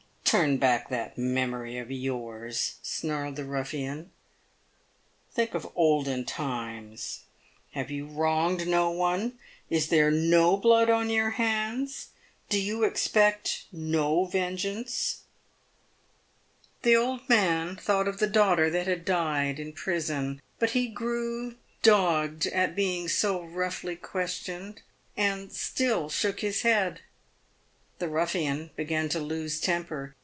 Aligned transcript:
"Turn 0.31 0.55
back 0.55 0.87
that 0.87 1.17
memory 1.17 1.77
of 1.77 1.91
yours," 1.91 2.75
snarled 2.81 3.35
the 3.35 3.43
ruffian." 3.43 4.11
Think 5.35 5.53
of 5.53 5.67
olden 5.75 6.23
times. 6.23 7.23
Have 7.71 7.91
you 7.91 8.05
wronged 8.05 8.65
no 8.65 8.91
one? 8.91 9.37
Is 9.69 9.89
there 9.89 10.09
no 10.09 10.55
blood 10.55 10.89
on 10.89 11.09
your 11.09 11.31
hands; 11.31 12.11
do 12.47 12.57
you 12.57 12.85
expect 12.85 13.65
no 13.73 14.23
vengeance?" 14.23 15.23
The 16.83 16.95
old 16.95 17.27
man 17.27 17.75
thought 17.75 18.07
of 18.07 18.19
the 18.19 18.27
daughter 18.27 18.69
that 18.69 18.87
had 18.87 19.03
died 19.03 19.59
in 19.59 19.73
prison, 19.73 20.41
but 20.59 20.69
he 20.69 20.87
grew 20.87 21.55
dogged 21.81 22.45
at 22.45 22.73
being 22.73 23.09
so 23.09 23.43
roughly 23.43 23.97
questioned, 23.97 24.81
and 25.17 25.51
still 25.51 26.07
shook 26.07 26.39
his 26.39 26.61
head. 26.61 27.01
The 27.99 28.07
ruffian 28.07 28.71
began 28.77 29.09
to 29.09 29.19
lose 29.19 29.59
temper. 29.59 30.15